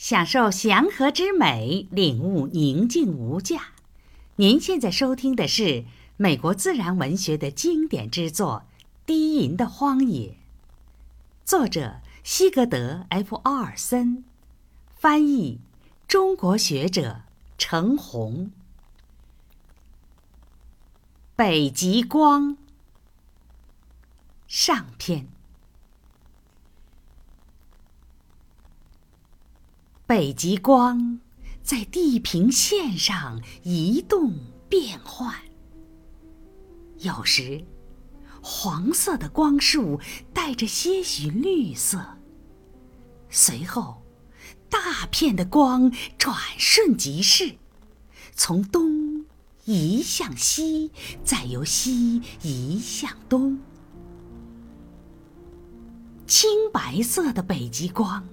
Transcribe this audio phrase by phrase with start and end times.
[0.00, 3.74] 享受祥和之美，领悟宁静无价。
[4.36, 5.84] 您现在收听的是
[6.16, 8.64] 美国自然文学的经典之作
[9.04, 10.30] 《低吟的荒野》，
[11.44, 14.24] 作者西格德 ·F· 奥尔森，
[14.96, 15.60] 翻译
[16.08, 17.20] 中国学者
[17.58, 18.50] 程红。
[21.36, 22.56] 北极光
[24.46, 25.28] 上篇。
[30.10, 31.20] 北极光
[31.62, 34.34] 在地平线上移动
[34.68, 35.32] 变换，
[36.98, 37.64] 有时
[38.42, 40.00] 黄色的光束
[40.34, 42.04] 带着些许绿色，
[43.28, 44.02] 随后
[44.68, 47.54] 大片的光转瞬即逝，
[48.34, 49.24] 从东
[49.64, 50.90] 移向西，
[51.22, 53.60] 再由西移向东。
[56.26, 58.24] 青白色的北极光。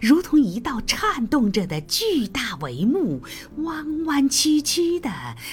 [0.00, 3.22] 如同一道颤动着的巨大帷幕，
[3.58, 5.10] 弯弯曲曲的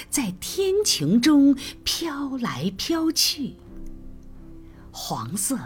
[0.08, 3.56] 在天穹中飘来飘去。
[4.92, 5.58] 黄色、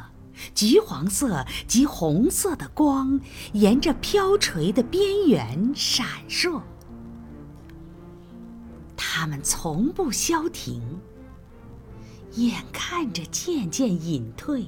[0.54, 3.20] 橘黄色及红色的光
[3.52, 6.60] 沿着飘垂的边缘闪烁，
[8.96, 10.82] 它们从不消停。
[12.36, 14.66] 眼看着渐渐隐退，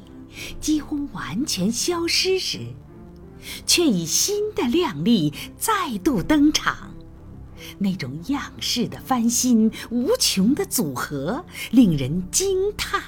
[0.60, 2.60] 几乎完全消失时，
[3.66, 6.94] 却以新的亮丽再度登场，
[7.78, 13.02] 那种样式的翻新、无穷的组合，令人惊叹。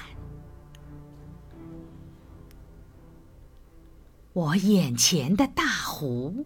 [4.33, 6.45] 我眼前的大湖，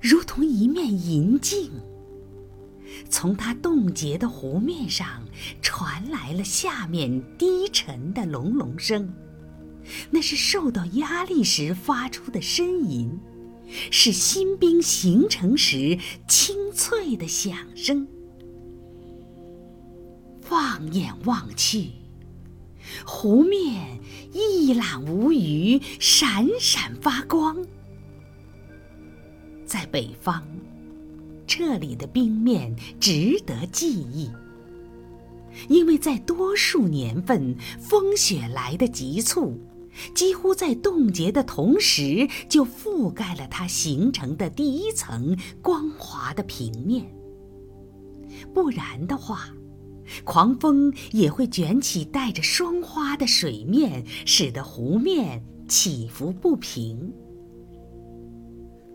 [0.00, 1.70] 如同一面银镜，
[3.10, 5.22] 从它冻结的湖面上
[5.60, 9.12] 传来了下面低沉的隆隆声。
[10.10, 13.18] 那是受到压力时发出的呻吟，
[13.90, 18.06] 是新冰形成时清脆的响声。
[20.40, 21.90] 放眼望去，
[23.04, 23.98] 湖面
[24.32, 27.64] 一览无余，闪闪发光。
[29.64, 30.44] 在北方，
[31.46, 34.30] 这里的冰面值得记忆，
[35.68, 39.60] 因为在多数年份，风雪来得急促。
[40.14, 47.14] 几乎在冻结的同时，就覆盖了它形成的第一层光滑的平面。
[48.52, 49.48] 不然的话，
[50.24, 57.12] 狂风也会卷起带着霜花的水面，使得湖面起伏不平。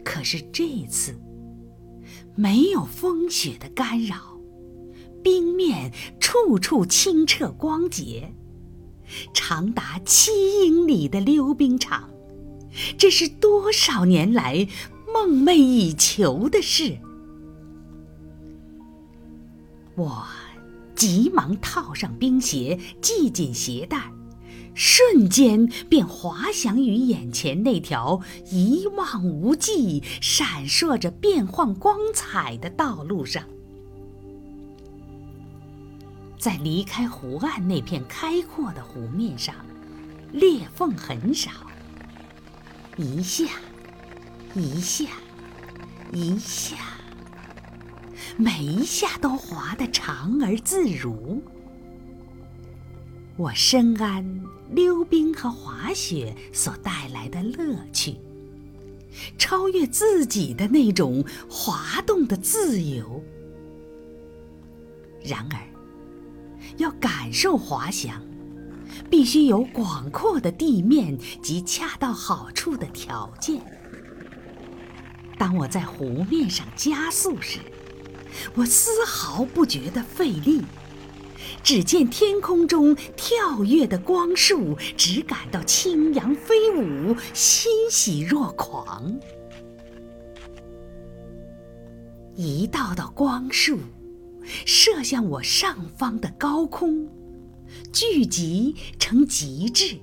[0.03, 1.15] 可是这次，
[2.35, 4.15] 没有风雪的干扰，
[5.23, 8.33] 冰面处处清澈光洁。
[9.33, 10.31] 长达七
[10.65, 12.09] 英里的溜冰场，
[12.97, 14.67] 这是多少年来
[15.13, 16.97] 梦寐以求的事。
[19.95, 20.25] 我
[20.95, 24.11] 急忙套上冰鞋，系紧鞋带，
[24.73, 28.21] 瞬间便滑翔于眼前那条
[28.51, 33.43] 一望无际、闪烁着变幻光彩的道路上。
[36.41, 39.53] 在离开湖岸那片开阔的湖面上，
[40.31, 41.51] 裂缝很少。
[42.97, 43.45] 一下，
[44.55, 45.05] 一下，
[46.11, 46.77] 一下，
[48.37, 51.43] 每一下都滑得长而自如。
[53.37, 54.25] 我深谙
[54.71, 58.15] 溜冰和滑雪所带来的乐趣，
[59.37, 63.23] 超越自己的那种滑动的自由。
[65.23, 65.70] 然而。
[66.81, 68.19] 要感受滑翔，
[69.09, 73.61] 必须有广阔的地面及恰到好处的条件。
[75.37, 77.59] 当我在湖面上加速时，
[78.55, 80.63] 我丝毫不觉得费力，
[81.63, 89.19] 只见天空中跳跃的光束，只感到轻扬飞舞，欣喜若狂。
[92.35, 93.77] 一道道光束。
[94.43, 97.07] 射向我上方的高空，
[97.91, 99.97] 聚集成极致。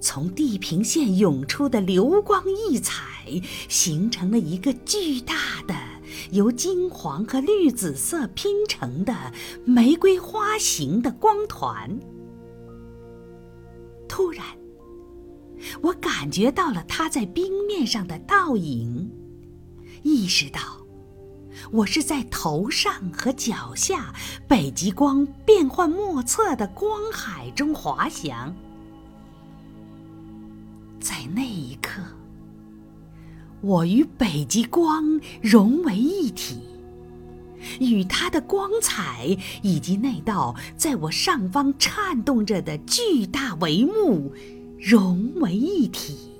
[0.00, 3.40] 从地平线涌出的流光溢彩，
[3.70, 5.74] 形成了一个巨大的、
[6.30, 9.32] 由金黄和绿紫色拼成的
[9.64, 11.98] 玫瑰花形的光团。
[14.06, 14.44] 突然，
[15.80, 19.10] 我感觉到了它在冰面上的倒影，
[20.02, 20.83] 意识到。
[21.70, 24.12] 我是在头上和脚下
[24.46, 28.54] 北极光变幻莫测的光海中滑翔，
[31.00, 32.02] 在那一刻，
[33.60, 36.60] 我与北极光融为一体，
[37.80, 44.32] 与它的光彩以及那道在我上方颤动着的巨大帷幕
[44.78, 46.33] 融为一体。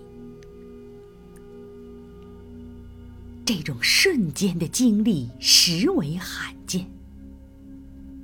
[3.44, 6.90] 这种瞬间的经历实为罕见。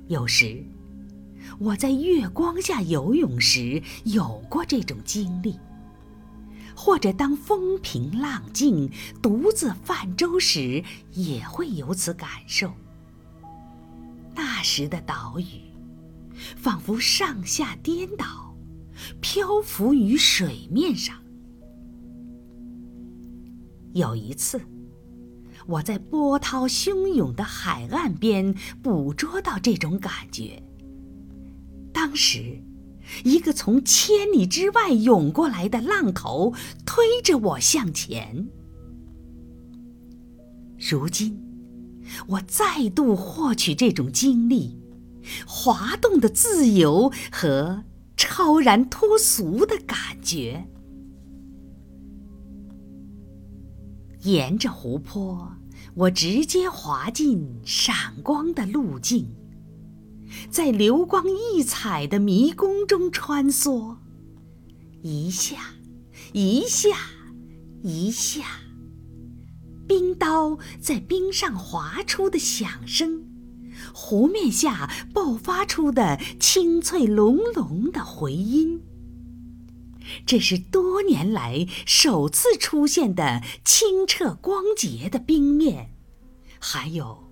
[0.07, 0.63] 有时，
[1.59, 5.59] 我在月光下游泳时有过这种经历。
[6.73, 8.89] 或者当风平浪静、
[9.21, 10.83] 独自泛舟时，
[11.13, 12.71] 也会有此感受。
[14.33, 15.61] 那时的岛屿，
[16.55, 18.55] 仿佛上下颠倒，
[19.19, 21.15] 漂浮于水面上。
[23.93, 24.59] 有一次，
[25.67, 30.63] 我在波涛汹涌的海岸边捕捉到这种感觉。
[31.93, 32.61] 当时。
[33.25, 36.53] 一个从千里之外涌过来的浪头
[36.85, 38.47] 推着我向前。
[40.77, 41.37] 如今，
[42.27, 44.79] 我再度获取这种经历，
[45.45, 47.83] 滑动的自由和
[48.15, 50.69] 超然脱俗的感觉。
[54.23, 55.53] 沿着湖泊，
[55.95, 59.27] 我直接滑进闪光的路径。
[60.49, 63.97] 在流光溢彩的迷宫中穿梭，
[65.01, 65.57] 一下，
[66.31, 66.89] 一下，
[67.81, 68.43] 一下，
[69.87, 73.25] 冰刀在冰上划出的响声，
[73.93, 78.81] 湖面下爆发出的清脆隆隆的回音，
[80.25, 85.93] 这是多年来首次出现的清澈光洁的冰面，
[86.59, 87.31] 还有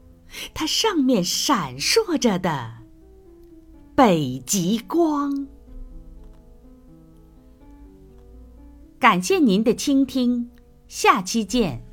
[0.54, 2.78] 它上面闪烁着的。
[3.96, 5.48] 北极光。
[8.98, 10.50] 感谢您的倾听，
[10.88, 11.89] 下期见。